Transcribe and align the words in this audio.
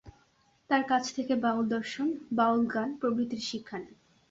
তার 0.69 0.83
কাছ 0.87 1.03
থেকে 1.15 1.33
বাউল 1.35 1.65
দর্শন, 1.67 2.07
বাউল 2.31 2.61
গান 2.67 2.89
প্রভৃতির 3.01 3.43
শিক্ষা 3.49 3.77
নেন। 3.77 3.95